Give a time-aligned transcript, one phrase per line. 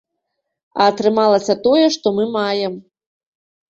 [0.79, 2.73] А атрымалася тое, што мы маем.